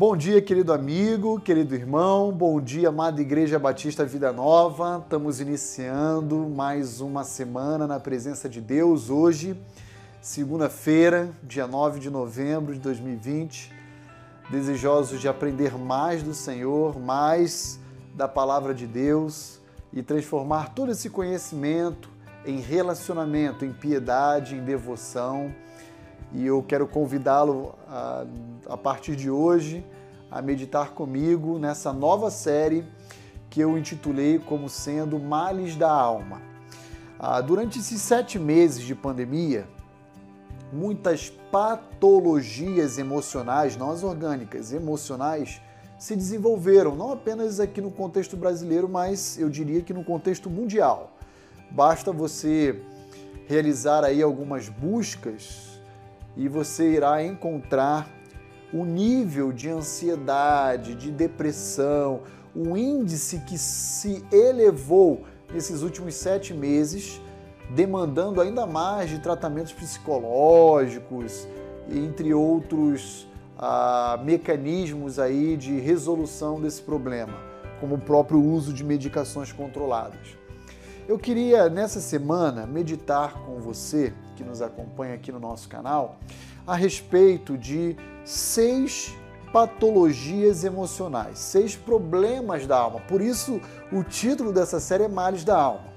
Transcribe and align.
Bom 0.00 0.16
dia, 0.16 0.40
querido 0.40 0.72
amigo, 0.72 1.38
querido 1.38 1.74
irmão, 1.74 2.32
bom 2.32 2.58
dia, 2.58 2.88
amada 2.88 3.20
Igreja 3.20 3.58
Batista 3.58 4.02
Vida 4.02 4.32
Nova. 4.32 5.02
Estamos 5.04 5.42
iniciando 5.42 6.38
mais 6.48 7.02
uma 7.02 7.22
semana 7.22 7.86
na 7.86 8.00
presença 8.00 8.48
de 8.48 8.62
Deus 8.62 9.10
hoje, 9.10 9.54
segunda-feira, 10.22 11.30
dia 11.42 11.66
9 11.66 12.00
de 12.00 12.08
novembro 12.08 12.72
de 12.72 12.80
2020. 12.80 13.70
Desejosos 14.50 15.20
de 15.20 15.28
aprender 15.28 15.76
mais 15.76 16.22
do 16.22 16.32
Senhor, 16.32 16.98
mais 16.98 17.78
da 18.14 18.26
palavra 18.26 18.72
de 18.72 18.86
Deus 18.86 19.60
e 19.92 20.02
transformar 20.02 20.72
todo 20.72 20.92
esse 20.92 21.10
conhecimento 21.10 22.08
em 22.46 22.58
relacionamento, 22.58 23.66
em 23.66 23.72
piedade, 23.74 24.54
em 24.54 24.64
devoção 24.64 25.54
e 26.32 26.46
eu 26.46 26.62
quero 26.62 26.86
convidá-lo 26.86 27.74
a, 27.88 28.24
a 28.68 28.76
partir 28.76 29.16
de 29.16 29.30
hoje 29.30 29.84
a 30.30 30.40
meditar 30.40 30.92
comigo 30.92 31.58
nessa 31.58 31.92
nova 31.92 32.30
série 32.30 32.84
que 33.48 33.60
eu 33.60 33.76
intitulei 33.76 34.38
como 34.38 34.68
sendo 34.68 35.18
Males 35.18 35.74
da 35.74 35.90
Alma. 35.90 36.40
Ah, 37.18 37.40
durante 37.40 37.80
esses 37.80 38.00
sete 38.00 38.38
meses 38.38 38.84
de 38.84 38.94
pandemia, 38.94 39.66
muitas 40.72 41.30
patologias 41.50 42.96
emocionais, 42.96 43.76
não 43.76 43.90
as 43.90 44.04
orgânicas, 44.04 44.72
emocionais, 44.72 45.60
se 45.98 46.14
desenvolveram, 46.14 46.94
não 46.94 47.12
apenas 47.12 47.60
aqui 47.60 47.80
no 47.80 47.90
contexto 47.90 48.36
brasileiro, 48.36 48.88
mas 48.88 49.36
eu 49.38 49.50
diria 49.50 49.82
que 49.82 49.92
no 49.92 50.04
contexto 50.04 50.48
mundial. 50.48 51.12
Basta 51.70 52.10
você 52.12 52.80
realizar 53.46 54.04
aí 54.04 54.22
algumas 54.22 54.68
buscas 54.68 55.69
e 56.36 56.48
você 56.48 56.92
irá 56.92 57.22
encontrar 57.22 58.08
o 58.72 58.84
nível 58.84 59.52
de 59.52 59.68
ansiedade, 59.68 60.94
de 60.94 61.10
depressão, 61.10 62.20
o 62.54 62.76
índice 62.76 63.40
que 63.40 63.58
se 63.58 64.24
elevou 64.32 65.22
nesses 65.52 65.82
últimos 65.82 66.14
sete 66.14 66.54
meses, 66.54 67.20
demandando 67.70 68.40
ainda 68.40 68.66
mais 68.66 69.10
de 69.10 69.18
tratamentos 69.18 69.72
psicológicos, 69.72 71.46
entre 71.88 72.32
outros 72.32 73.28
ah, 73.58 74.20
mecanismos 74.24 75.18
aí 75.18 75.56
de 75.56 75.78
resolução 75.78 76.60
desse 76.60 76.82
problema, 76.82 77.34
como 77.80 77.96
o 77.96 78.00
próprio 78.00 78.42
uso 78.42 78.72
de 78.72 78.84
medicações 78.84 79.52
controladas. 79.52 80.38
Eu 81.08 81.18
queria 81.18 81.68
nessa 81.68 82.00
semana 82.00 82.66
meditar 82.66 83.34
com 83.44 83.60
você 83.60 84.12
que 84.40 84.44
nos 84.44 84.62
acompanha 84.62 85.14
aqui 85.14 85.30
no 85.30 85.38
nosso 85.38 85.68
canal 85.68 86.16
a 86.66 86.74
respeito 86.74 87.58
de 87.58 87.94
seis 88.24 89.14
patologias 89.52 90.64
emocionais, 90.64 91.38
seis 91.38 91.76
problemas 91.76 92.66
da 92.66 92.78
alma. 92.78 93.00
Por 93.00 93.20
isso, 93.20 93.60
o 93.92 94.02
título 94.02 94.50
dessa 94.50 94.80
série 94.80 95.04
é 95.04 95.08
Males 95.08 95.44
da 95.44 95.60
Alma. 95.60 95.90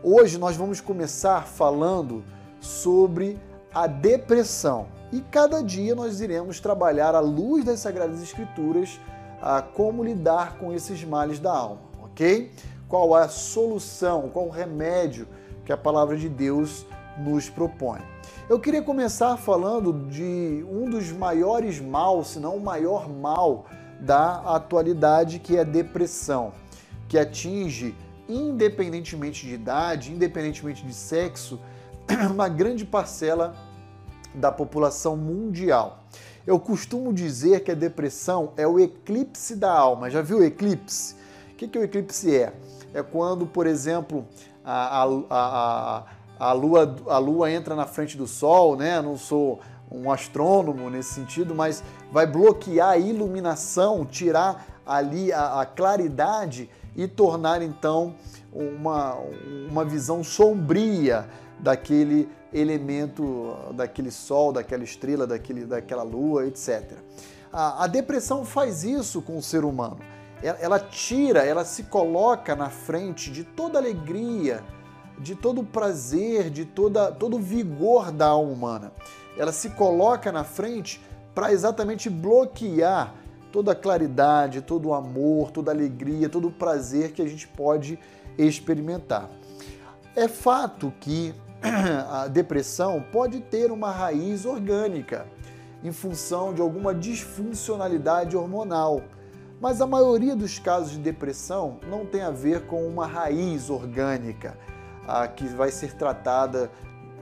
Hoje 0.00 0.38
nós 0.38 0.54
vamos 0.54 0.80
começar 0.80 1.44
falando 1.44 2.22
sobre 2.60 3.36
a 3.74 3.88
depressão 3.88 4.86
e 5.10 5.20
cada 5.20 5.60
dia 5.60 5.94
nós 5.94 6.20
iremos 6.20 6.60
trabalhar 6.60 7.16
à 7.16 7.20
luz 7.20 7.64
das 7.64 7.80
Sagradas 7.80 8.22
Escrituras 8.22 9.00
a 9.42 9.60
como 9.60 10.04
lidar 10.04 10.56
com 10.58 10.72
esses 10.72 11.02
males 11.02 11.40
da 11.40 11.52
alma, 11.52 11.80
ok? 12.04 12.52
Qual 12.88 13.14
a 13.14 13.28
solução, 13.28 14.28
qual 14.28 14.46
o 14.46 14.50
remédio 14.50 15.26
que 15.64 15.72
a 15.72 15.76
palavra 15.76 16.16
de 16.16 16.28
Deus 16.28 16.86
nos 17.18 17.50
propõe. 17.50 18.00
Eu 18.48 18.58
queria 18.58 18.82
começar 18.82 19.36
falando 19.36 19.92
de 20.08 20.64
um 20.70 20.88
dos 20.88 21.10
maiores 21.12 21.80
maus, 21.80 22.28
se 22.28 22.40
não 22.40 22.56
o 22.56 22.60
maior 22.60 23.08
mal 23.08 23.66
da 24.00 24.40
atualidade, 24.54 25.38
que 25.38 25.56
é 25.56 25.60
a 25.60 25.64
depressão, 25.64 26.52
que 27.08 27.18
atinge, 27.18 27.94
independentemente 28.28 29.46
de 29.46 29.54
idade, 29.54 30.12
independentemente 30.12 30.84
de 30.84 30.94
sexo, 30.94 31.60
uma 32.30 32.48
grande 32.48 32.84
parcela 32.84 33.54
da 34.34 34.52
população 34.52 35.16
mundial. 35.16 36.04
Eu 36.46 36.58
costumo 36.58 37.12
dizer 37.12 37.62
que 37.62 37.70
a 37.70 37.74
depressão 37.74 38.52
é 38.56 38.66
o 38.66 38.80
eclipse 38.80 39.54
da 39.54 39.70
alma. 39.70 40.08
Já 40.08 40.22
viu 40.22 40.38
o 40.38 40.44
eclipse? 40.44 41.14
O 41.52 41.54
que, 41.56 41.68
que 41.68 41.78
o 41.78 41.84
eclipse 41.84 42.34
é? 42.34 42.54
É 42.94 43.02
quando, 43.02 43.46
por 43.46 43.66
exemplo, 43.66 44.26
a, 44.64 45.02
a, 45.02 45.06
a 45.30 46.04
a 46.38 46.52
lua, 46.52 46.96
a 47.08 47.18
lua 47.18 47.50
entra 47.50 47.74
na 47.74 47.86
frente 47.86 48.16
do 48.16 48.26
sol, 48.26 48.76
né? 48.76 49.00
não 49.02 49.16
sou 49.16 49.60
um 49.90 50.10
astrônomo 50.10 50.88
nesse 50.90 51.14
sentido, 51.14 51.54
mas 51.54 51.82
vai 52.12 52.26
bloquear 52.26 52.90
a 52.90 52.98
iluminação, 52.98 54.04
tirar 54.04 54.66
ali 54.86 55.32
a, 55.32 55.60
a 55.60 55.66
claridade 55.66 56.70
e 56.96 57.06
tornar 57.06 57.62
então 57.62 58.14
uma, 58.52 59.16
uma 59.70 59.84
visão 59.84 60.22
sombria 60.22 61.28
daquele 61.58 62.28
elemento, 62.52 63.56
daquele 63.74 64.10
sol, 64.10 64.52
daquela 64.52 64.84
estrela, 64.84 65.26
daquele, 65.26 65.64
daquela 65.64 66.02
lua, 66.02 66.46
etc. 66.46 66.92
A, 67.52 67.84
a 67.84 67.86
depressão 67.86 68.44
faz 68.44 68.84
isso 68.84 69.20
com 69.22 69.36
o 69.36 69.42
ser 69.42 69.64
humano. 69.64 69.98
Ela, 70.42 70.58
ela 70.60 70.78
tira, 70.78 71.44
ela 71.44 71.64
se 71.64 71.84
coloca 71.84 72.54
na 72.54 72.70
frente 72.70 73.30
de 73.30 73.44
toda 73.44 73.78
alegria, 73.78 74.62
de 75.18 75.34
todo 75.34 75.60
o 75.60 75.64
prazer, 75.64 76.50
de 76.50 76.64
toda, 76.64 77.10
todo 77.10 77.36
o 77.36 77.40
vigor 77.40 78.10
da 78.10 78.26
alma 78.26 78.52
humana. 78.52 78.92
Ela 79.36 79.52
se 79.52 79.70
coloca 79.70 80.30
na 80.32 80.44
frente 80.44 81.00
para 81.34 81.52
exatamente 81.52 82.08
bloquear 82.10 83.14
toda 83.52 83.72
a 83.72 83.74
claridade, 83.74 84.60
todo 84.60 84.88
o 84.88 84.94
amor, 84.94 85.50
toda 85.50 85.70
a 85.70 85.74
alegria, 85.74 86.28
todo 86.28 86.48
o 86.48 86.52
prazer 86.52 87.12
que 87.12 87.22
a 87.22 87.26
gente 87.26 87.46
pode 87.48 87.98
experimentar. 88.36 89.28
É 90.14 90.28
fato 90.28 90.92
que 91.00 91.34
a 92.10 92.28
depressão 92.28 93.04
pode 93.12 93.40
ter 93.40 93.70
uma 93.70 93.90
raiz 93.90 94.44
orgânica 94.44 95.26
em 95.82 95.92
função 95.92 96.52
de 96.52 96.60
alguma 96.60 96.94
disfuncionalidade 96.94 98.36
hormonal. 98.36 99.02
Mas 99.60 99.80
a 99.80 99.86
maioria 99.86 100.36
dos 100.36 100.58
casos 100.58 100.92
de 100.92 100.98
depressão 100.98 101.80
não 101.88 102.06
tem 102.06 102.22
a 102.22 102.30
ver 102.30 102.66
com 102.66 102.86
uma 102.86 103.06
raiz 103.06 103.70
orgânica 103.70 104.56
que 105.34 105.46
vai 105.46 105.70
ser 105.70 105.94
tratada 105.94 106.70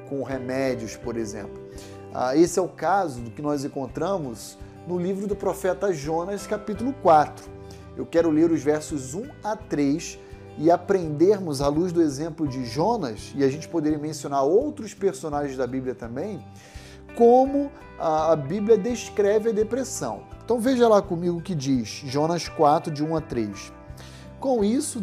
com 0.08 0.22
remédios, 0.22 0.96
por 0.96 1.16
exemplo. 1.16 1.60
Ah, 2.14 2.36
esse 2.36 2.58
é 2.58 2.62
o 2.62 2.68
caso 2.68 3.22
que 3.22 3.42
nós 3.42 3.64
encontramos 3.64 4.58
no 4.86 4.98
livro 4.98 5.26
do 5.26 5.36
profeta 5.36 5.92
Jonas, 5.92 6.46
capítulo 6.46 6.94
4. 7.02 7.44
Eu 7.96 8.06
quero 8.06 8.30
ler 8.30 8.50
os 8.50 8.62
versos 8.62 9.14
1 9.14 9.24
a 9.42 9.56
3 9.56 10.18
e 10.58 10.70
aprendermos, 10.70 11.60
à 11.60 11.68
luz 11.68 11.92
do 11.92 12.00
exemplo 12.00 12.46
de 12.46 12.64
Jonas, 12.64 13.32
e 13.34 13.44
a 13.44 13.48
gente 13.48 13.68
poderia 13.68 13.98
mencionar 13.98 14.42
outros 14.42 14.94
personagens 14.94 15.56
da 15.56 15.66
Bíblia 15.66 15.94
também, 15.94 16.42
como 17.14 17.70
a 17.98 18.34
Bíblia 18.36 18.78
descreve 18.78 19.50
a 19.50 19.52
depressão. 19.52 20.22
Então 20.44 20.60
veja 20.60 20.88
lá 20.88 21.02
comigo 21.02 21.38
o 21.38 21.42
que 21.42 21.54
diz 21.54 21.88
Jonas 22.06 22.48
4, 22.48 22.92
de 22.92 23.02
1 23.02 23.16
a 23.16 23.20
3. 23.20 23.72
Com 24.40 24.62
isso, 24.62 25.00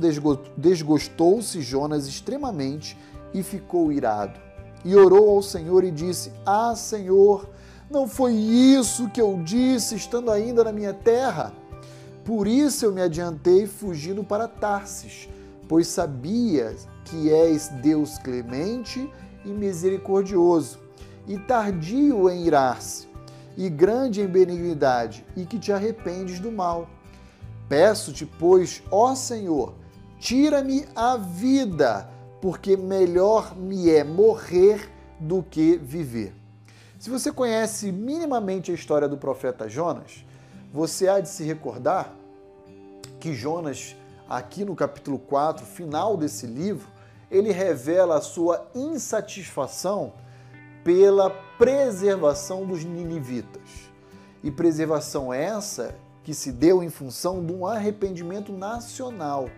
desgostou-se 0.56 1.62
Jonas 1.62 2.08
extremamente 2.08 2.98
e 3.34 3.42
ficou 3.42 3.92
irado. 3.92 4.40
E 4.86 4.96
orou 4.96 5.30
ao 5.30 5.42
Senhor 5.42 5.84
e 5.84 5.92
disse: 5.92 6.32
Ah, 6.46 6.76
Senhor, 6.76 7.50
não 7.90 8.08
foi 8.08 8.34
isso 8.34 9.10
que 9.10 9.22
eu 9.22 9.42
disse 9.44 9.96
estando 9.96 10.30
ainda 10.32 10.64
na 10.64 10.72
minha 10.72 10.94
terra? 10.94 11.54
Por 12.24 12.48
isso 12.48 12.86
eu 12.86 12.92
me 12.94 13.02
adiantei 13.02 13.68
fugindo 13.68 14.24
para 14.24 14.48
Tarsis, 14.48 15.28
pois 15.68 15.88
sabia 15.88 16.76
que 17.06 17.30
és 17.32 17.68
Deus 17.68 18.18
clemente 18.18 19.10
e 19.44 19.50
misericordioso, 19.50 20.80
e 21.28 21.38
tardio 21.38 22.30
em 22.30 22.46
irar-se, 22.46 23.08
e 23.58 23.70
grande 23.70 24.22
em 24.22 24.28
benignidade, 24.28 25.26
e 25.36 25.46
que 25.46 25.60
te 25.60 25.72
arrependes 25.72 26.40
do 26.40 26.52
mal. 26.52 26.88
Peço-te, 27.74 28.24
pois, 28.24 28.84
ó 28.92 29.16
Senhor, 29.16 29.74
tira-me 30.20 30.86
a 30.96 31.18
vida, 31.18 32.08
porque 32.40 32.78
melhor 32.78 33.56
me 33.58 33.90
é 33.90 34.04
morrer 34.04 34.92
do 35.20 35.42
que 35.42 35.78
viver. 35.78 36.36
Se 37.00 37.10
você 37.10 37.32
conhece 37.32 37.92
minimamente 37.92 38.70
a 38.70 38.76
história 38.76 39.10
do 39.10 39.18
profeta 39.18 39.68
Jonas, 39.68 40.24
você 40.72 41.08
há 41.08 41.20
de 41.20 41.28
se 41.28 41.44
recordar 41.44 42.14
que 43.20 43.34
Jonas, 43.34 43.96
aqui 44.30 44.64
no 44.64 44.76
capítulo 44.76 45.18
4, 45.18 45.66
final 45.66 46.16
desse 46.16 46.46
livro, 46.46 46.88
ele 47.32 47.52
revela 47.52 48.18
a 48.18 48.22
sua 48.22 48.68
insatisfação 48.76 50.14
pela 50.84 51.32
preservação 51.58 52.68
dos 52.68 52.86
ninivitas. 52.86 53.90
E 54.44 54.52
preservação 54.52 55.34
essa 55.34 55.96
que 56.24 56.34
se 56.34 56.52
deu 56.52 56.82
em 56.82 56.90
função 56.90 57.46
de 57.46 57.52
um 57.52 57.66
arrependimento 57.66 58.52
nacional. 58.52 59.50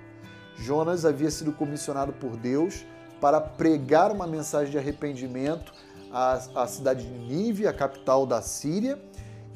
Jonas 0.58 1.06
havia 1.06 1.30
sido 1.30 1.52
comissionado 1.52 2.14
por 2.14 2.36
Deus 2.38 2.86
para 3.22 3.40
pregar 3.40 4.12
uma 4.12 4.26
mensagem 4.26 4.72
de 4.72 4.78
arrependimento 4.78 5.74
à, 6.12 6.40
à 6.56 6.68
cidade 6.68 7.04
de 7.04 7.10
Nínive, 7.10 7.68
a 7.68 7.74
capital 7.74 8.26
da 8.26 8.42
Síria, 8.42 9.00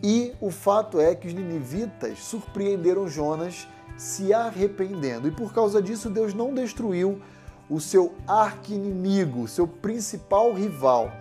E 0.02 0.34
o 0.40 0.50
fato 0.50 1.00
é 1.00 1.14
que 1.14 1.28
os 1.28 1.34
ninivitas 1.34 2.20
surpreenderam 2.20 3.08
Jonas 3.08 3.68
se 3.98 4.34
arrependendo. 4.34 5.28
E 5.28 5.32
por 5.32 5.54
causa 5.54 5.82
disso, 5.82 6.10
Deus 6.10 6.34
não 6.34 6.54
destruiu 6.54 7.22
o 7.70 7.82
seu 7.82 8.16
arqui-inimigo, 8.26 9.48
seu 9.48 9.68
principal 9.68 10.54
rival. 10.54 11.12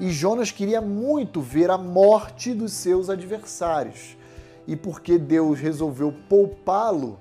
E 0.00 0.10
Jonas 0.10 0.50
queria 0.50 0.80
muito 0.80 1.40
ver 1.42 1.70
a 1.70 1.76
morte 1.76 2.54
dos 2.54 2.72
seus 2.72 3.10
adversários. 3.10 4.16
E 4.66 4.76
porque 4.76 5.18
Deus 5.18 5.58
resolveu 5.58 6.14
poupá-lo, 6.28 7.18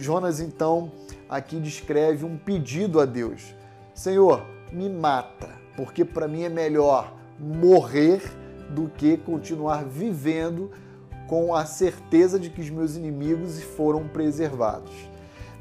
Jonas 0.00 0.40
então 0.40 0.90
aqui 1.28 1.58
descreve 1.60 2.24
um 2.24 2.36
pedido 2.36 3.00
a 3.00 3.04
Deus: 3.04 3.54
Senhor, 3.94 4.44
me 4.72 4.88
mata, 4.88 5.48
porque 5.76 6.04
para 6.04 6.28
mim 6.28 6.42
é 6.42 6.48
melhor 6.48 7.14
morrer 7.38 8.22
do 8.70 8.88
que 8.88 9.16
continuar 9.16 9.84
vivendo 9.84 10.70
com 11.26 11.54
a 11.54 11.64
certeza 11.64 12.38
de 12.38 12.50
que 12.50 12.60
os 12.60 12.70
meus 12.70 12.96
inimigos 12.96 13.62
foram 13.62 14.06
preservados. 14.08 14.92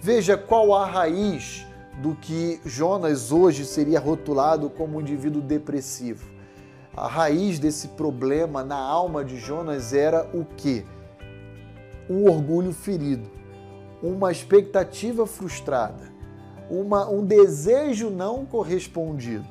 Veja 0.02 0.38
qual 0.38 0.74
a 0.76 0.86
raiz 0.86 1.66
do 2.02 2.16
que 2.16 2.60
Jonas 2.66 3.32
hoje 3.32 3.66
seria 3.66 4.00
rotulado 4.00 4.70
como 4.70 4.98
um 4.98 5.02
indivíduo 5.02 5.42
depressivo. 5.42 6.35
A 6.98 7.08
raiz 7.08 7.60
desse 7.60 7.90
problema 7.90 8.64
na 8.64 8.78
alma 8.78 9.26
de 9.26 9.38
Jonas 9.38 9.94
era 9.94 10.30
o 10.34 10.46
que? 10.46 10.86
Um 12.10 12.30
orgulho 12.30 12.72
ferido, 12.72 13.30
uma 14.02 14.32
expectativa 14.32 15.28
frustrada, 15.28 16.10
uma, 16.70 17.10
um 17.10 17.26
desejo 17.26 18.10
não 18.10 18.46
correspondido. 18.46 19.46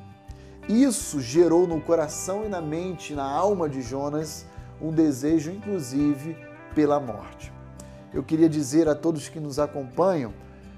Isso 0.67 1.21
gerou 1.21 1.67
no 1.67 1.79
coração 1.79 2.43
e 2.43 2.49
na 2.49 2.59
mente, 2.59 3.13
na 3.13 3.29
alma 3.29 3.69
de 3.69 3.83
Jonas, 3.83 4.47
um 4.81 4.91
desejo, 4.91 5.51
inclusive, 5.51 6.35
pela 6.73 6.99
morte. 6.99 7.53
Eu 8.11 8.23
queria 8.23 8.49
dizer 8.49 8.89
a 8.89 8.95
todos 8.95 9.29
que 9.29 9.39
nos 9.39 9.59
acompanham 9.59 10.33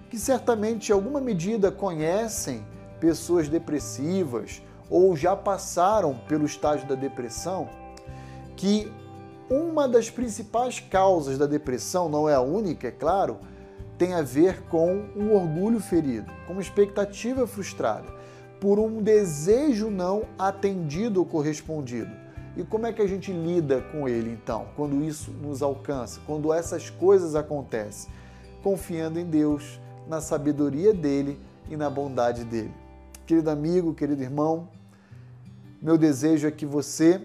que 0.10 0.20
certamente, 0.20 0.90
em 0.90 0.94
alguma 0.94 1.22
medida, 1.22 1.72
conhecem 1.72 2.66
pessoas 3.00 3.48
depressivas 3.48 4.62
ou 4.90 5.16
já 5.16 5.36
passaram 5.36 6.20
pelo 6.28 6.46
estágio 6.46 6.88
da 6.88 6.96
depressão, 6.96 7.70
que 8.56 8.92
uma 9.50 9.88
das 9.88 10.10
principais 10.10 10.80
causas 10.80 11.38
da 11.38 11.46
depressão, 11.46 12.10
não 12.10 12.28
é 12.28 12.34
a 12.34 12.42
única, 12.42 12.88
é 12.88 12.92
claro, 12.92 13.38
tem 13.98 14.14
a 14.14 14.22
ver 14.22 14.64
com 14.64 15.06
um 15.16 15.34
orgulho 15.34 15.80
ferido, 15.80 16.32
com 16.46 16.54
uma 16.54 16.62
expectativa 16.62 17.48
frustrada, 17.48 18.08
por 18.60 18.80
um 18.80 19.02
desejo 19.02 19.90
não 19.90 20.24
atendido 20.38 21.20
ou 21.20 21.26
correspondido. 21.26 22.12
E 22.56 22.64
como 22.64 22.88
é 22.88 22.94
que 22.94 23.02
a 23.02 23.08
gente 23.08 23.32
lida 23.32 23.82
com 23.92 24.08
ele 24.10 24.32
então, 24.32 24.66
quando 24.76 25.04
isso 25.04 25.32
nos 25.32 25.62
alcança, 25.62 26.20
quando 26.26 26.52
essas 26.52 26.90
coisas 26.90 27.36
acontecem? 27.36 28.12
Confiando 28.64 29.20
em 29.20 29.26
Deus, 29.26 29.80
na 30.08 30.22
sabedoria 30.22 30.94
dele 30.94 31.40
e 31.70 31.78
na 31.78 31.90
bondade 31.90 32.44
dele. 32.44 32.74
Querido 33.26 33.50
amigo, 33.50 33.94
querido 33.94 34.24
irmão, 34.24 34.68
meu 35.82 35.98
desejo 35.98 36.48
é 36.48 36.52
que 36.52 36.66
você 36.66 37.22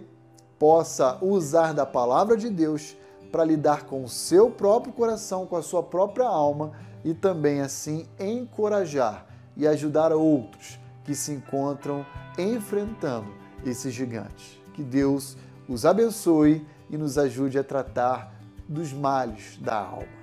possa 0.58 1.18
usar 1.22 1.72
da 1.72 1.86
palavra 1.86 2.36
de 2.36 2.48
Deus 2.48 2.96
para 3.30 3.44
lidar 3.44 3.84
com 3.84 4.04
o 4.04 4.08
seu 4.08 4.50
próprio 4.50 4.92
coração, 4.92 5.46
com 5.46 5.56
a 5.56 5.62
sua 5.62 5.82
própria 5.82 6.26
alma 6.26 6.72
e 7.04 7.14
também 7.14 7.60
assim 7.60 8.06
encorajar 8.20 9.26
e 9.56 9.66
ajudar 9.66 10.12
outros 10.12 10.78
que 11.04 11.14
se 11.14 11.32
encontram 11.32 12.06
enfrentando 12.38 13.32
esses 13.64 13.92
gigantes. 13.92 14.60
Que 14.74 14.82
Deus 14.82 15.36
os 15.68 15.84
abençoe 15.84 16.66
e 16.90 16.96
nos 16.96 17.18
ajude 17.18 17.58
a 17.58 17.64
tratar 17.64 18.34
dos 18.68 18.92
males 18.92 19.58
da 19.60 19.76
alma. 19.76 20.21